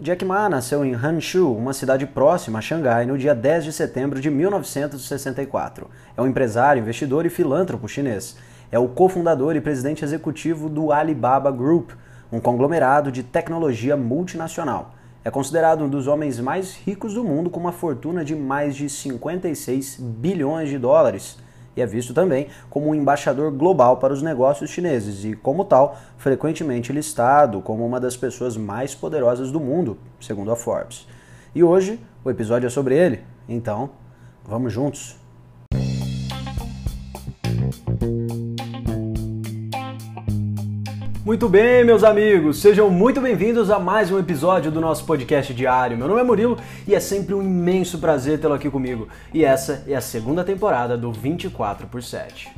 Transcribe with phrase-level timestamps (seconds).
[0.00, 4.20] Jack Ma nasceu em Hanshu, uma cidade próxima a Xangai, no dia 10 de setembro
[4.20, 5.88] de 1964.
[6.16, 8.36] É um empresário, investidor e filântropo chinês.
[8.72, 11.92] É o cofundador e presidente executivo do Alibaba Group,
[12.32, 14.94] um conglomerado de tecnologia multinacional.
[15.24, 18.90] É considerado um dos homens mais ricos do mundo com uma fortuna de mais de
[18.90, 21.38] 56 bilhões de dólares
[21.76, 25.98] e é visto também como um embaixador global para os negócios chineses e, como tal,
[26.16, 31.06] frequentemente listado como uma das pessoas mais poderosas do mundo, segundo a Forbes.
[31.54, 33.90] E hoje o episódio é sobre ele, então
[34.44, 35.23] vamos juntos!
[41.24, 45.96] Muito bem, meus amigos, sejam muito bem-vindos a mais um episódio do nosso podcast diário.
[45.96, 49.08] Meu nome é Murilo e é sempre um imenso prazer tê-lo aqui comigo.
[49.32, 52.54] E essa é a segunda temporada do 24 por 7.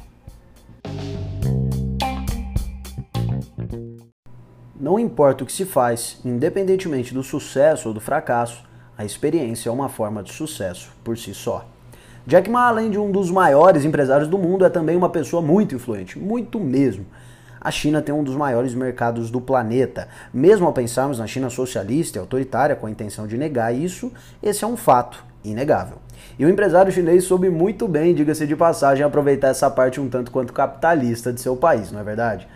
[4.75, 8.65] Não importa o que se faz, independentemente do sucesso ou do fracasso,
[8.99, 11.65] a experiência é uma forma de sucesso por si só.
[12.27, 15.73] Jack Ma, além de um dos maiores empresários do mundo, é também uma pessoa muito
[15.73, 17.07] influente, muito mesmo
[17.61, 20.09] a China tem um dos maiores mercados do planeta.
[20.33, 24.65] Mesmo ao pensarmos na China socialista e autoritária com a intenção de negar isso, esse
[24.65, 25.99] é um fato inegável.
[26.39, 30.31] E o empresário chinês soube muito bem, diga-se de passagem, aproveitar essa parte um tanto
[30.31, 32.47] quanto capitalista de seu país, não é verdade?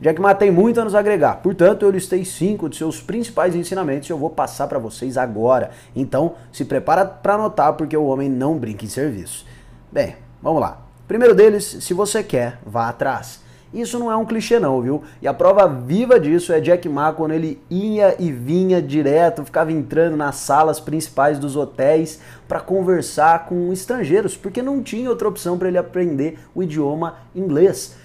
[0.00, 4.08] Jack Ma tem muito a nos agregar, portanto eu listei cinco de seus principais ensinamentos
[4.08, 5.72] e eu vou passar para vocês agora.
[5.94, 9.44] Então se prepara para anotar porque o homem não brinca em serviço.
[9.92, 10.80] Bem, vamos lá.
[11.06, 13.42] Primeiro deles, se você quer, vá atrás.
[13.72, 15.02] Isso não é um clichê não, viu?
[15.22, 19.70] E a prova viva disso é Jack Ma quando ele ia e vinha direto, ficava
[19.70, 25.56] entrando nas salas principais dos hotéis para conversar com estrangeiros, porque não tinha outra opção
[25.56, 27.96] para ele aprender o idioma inglês.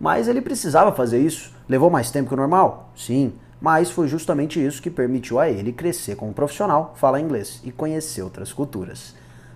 [0.00, 1.52] Mas ele precisava fazer isso.
[1.68, 2.90] Levou mais tempo que o normal?
[2.96, 7.70] Sim, mas foi justamente isso que permitiu a ele crescer como profissional, falar inglês e
[7.70, 9.14] conhecer outras culturas.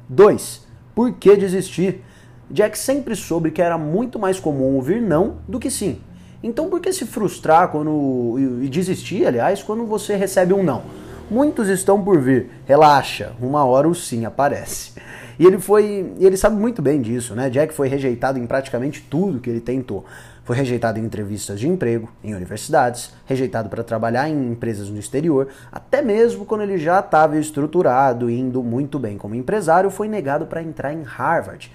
[0.09, 0.65] 2.
[0.95, 2.05] Por que desistir?
[2.51, 5.99] Jack sempre soube que era muito mais comum ouvir não do que sim.
[6.43, 10.83] Então por que se frustrar quando e desistir, aliás, quando você recebe um não?
[11.29, 12.51] Muitos estão por vir.
[12.67, 14.93] Relaxa, uma hora o sim aparece.
[15.39, 17.51] E ele foi, ele sabe muito bem disso, né?
[17.51, 20.05] Jack foi rejeitado em praticamente tudo que ele tentou.
[20.45, 25.49] Foi rejeitado em entrevistas de emprego, em universidades, rejeitado para trabalhar em empresas no exterior,
[25.73, 30.47] até mesmo quando ele já estava estruturado e indo muito bem como empresário, foi negado
[30.47, 31.73] para entrar em Harvard.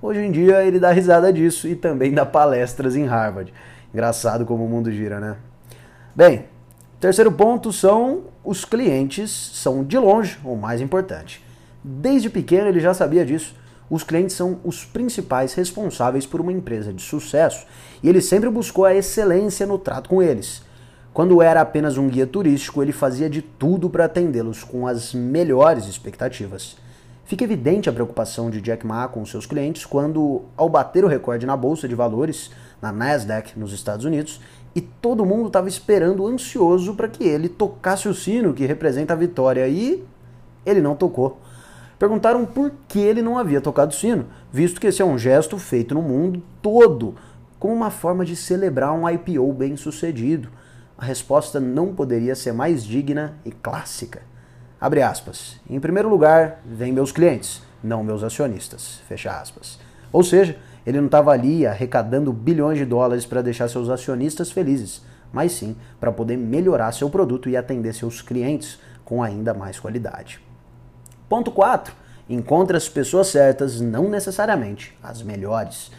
[0.00, 3.52] Hoje em dia ele dá risada disso e também dá palestras em Harvard.
[3.92, 5.36] Engraçado como o mundo gira, né?
[6.14, 6.44] Bem,
[7.00, 11.44] terceiro ponto são os clientes são de longe o mais importante.
[11.82, 13.56] Desde pequeno ele já sabia disso.
[13.90, 17.66] Os clientes são os principais responsáveis por uma empresa de sucesso
[18.00, 20.62] e ele sempre buscou a excelência no trato com eles.
[21.12, 25.86] Quando era apenas um guia turístico, ele fazia de tudo para atendê-los com as melhores
[25.86, 26.76] expectativas.
[27.28, 31.44] Fica evidente a preocupação de Jack Ma com seus clientes quando, ao bater o recorde
[31.44, 32.50] na bolsa de valores,
[32.80, 34.40] na Nasdaq, nos Estados Unidos,
[34.74, 39.16] e todo mundo estava esperando ansioso para que ele tocasse o sino que representa a
[39.16, 40.02] vitória e
[40.64, 41.38] ele não tocou.
[41.98, 45.58] Perguntaram por que ele não havia tocado o sino, visto que esse é um gesto
[45.58, 47.14] feito no mundo todo
[47.58, 50.48] como uma forma de celebrar um IPO bem sucedido.
[50.96, 54.22] A resposta não poderia ser mais digna e clássica.
[54.80, 55.56] Abre aspas.
[55.68, 59.00] Em primeiro lugar, vem meus clientes, não meus acionistas.
[59.08, 59.78] Fecha aspas.
[60.12, 60.56] Ou seja,
[60.86, 65.02] ele não estava ali arrecadando bilhões de dólares para deixar seus acionistas felizes,
[65.32, 70.40] mas sim para poder melhorar seu produto e atender seus clientes com ainda mais qualidade.
[71.28, 71.92] Ponto 4.
[72.30, 75.90] Encontre as pessoas certas, não necessariamente as melhores.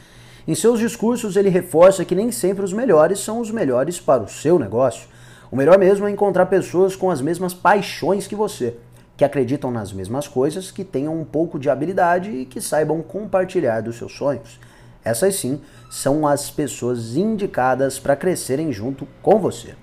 [0.48, 4.28] Em seus discursos, ele reforça que nem sempre os melhores são os melhores para o
[4.28, 5.08] seu negócio.
[5.52, 8.78] O melhor mesmo é encontrar pessoas com as mesmas paixões que você,
[9.18, 13.82] que acreditam nas mesmas coisas, que tenham um pouco de habilidade e que saibam compartilhar
[13.82, 14.60] dos seus sonhos.
[15.04, 19.74] Essas sim são as pessoas indicadas para crescerem junto com você.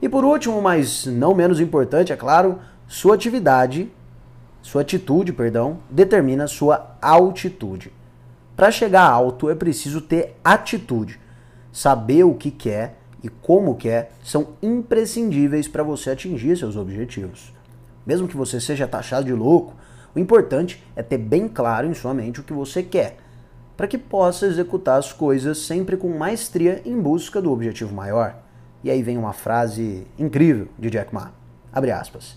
[0.00, 3.90] E por último, mas não menos importante, é claro, sua atividade,
[4.60, 7.92] sua atitude, perdão, determina sua altitude.
[8.54, 11.18] Para chegar alto é preciso ter atitude,
[11.72, 17.52] saber o que quer e como quer são imprescindíveis para você atingir seus objetivos.
[18.04, 19.74] Mesmo que você seja taxado de louco,
[20.14, 23.16] o importante é ter bem claro em sua mente o que você quer,
[23.76, 28.36] para que possa executar as coisas sempre com maestria em busca do objetivo maior.
[28.84, 31.32] E aí vem uma frase incrível de Jack Ma.
[31.72, 32.36] Abre aspas.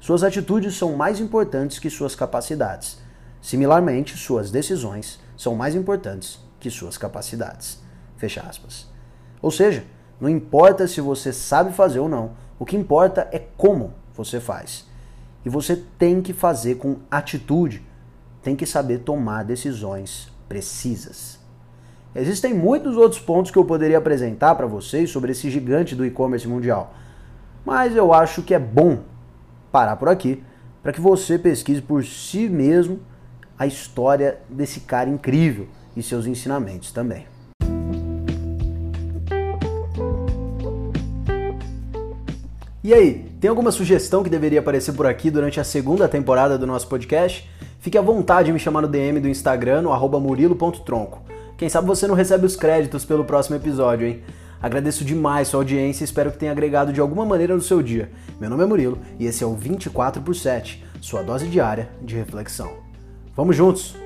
[0.00, 2.98] Suas atitudes são mais importantes que suas capacidades.
[3.40, 7.80] Similarmente, suas decisões são mais importantes que suas capacidades.
[8.16, 8.88] Fecha aspas.
[9.40, 9.84] Ou seja,
[10.20, 14.86] não importa se você sabe fazer ou não, O que importa é como você faz.
[15.44, 17.82] E você tem que fazer com atitude,
[18.42, 21.38] tem que saber tomar decisões precisas.
[22.14, 26.48] Existem muitos outros pontos que eu poderia apresentar para vocês sobre esse gigante do e-commerce
[26.48, 26.94] mundial,
[27.64, 29.00] mas eu acho que é bom
[29.70, 30.42] parar por aqui
[30.82, 33.00] para que você pesquise por si mesmo
[33.58, 37.26] a história desse cara incrível e seus ensinamentos também.
[42.86, 46.68] E aí, tem alguma sugestão que deveria aparecer por aqui durante a segunda temporada do
[46.68, 47.50] nosso podcast?
[47.80, 51.20] Fique à vontade de me chamar no DM do Instagram, no murilo.tronco.
[51.58, 54.22] Quem sabe você não recebe os créditos pelo próximo episódio, hein?
[54.62, 58.08] Agradeço demais sua audiência e espero que tenha agregado de alguma maneira no seu dia.
[58.40, 62.14] Meu nome é Murilo e esse é o 24 por 7, sua dose diária de
[62.14, 62.70] reflexão.
[63.34, 64.05] Vamos juntos!